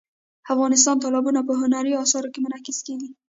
افغانستان 0.53 0.95
کې 0.97 1.01
تالابونه 1.03 1.41
په 1.47 1.53
هنري 1.61 1.93
اثارو 2.03 2.31
کې 2.33 2.39
منعکس 2.45 2.77
کېږي. 2.87 3.09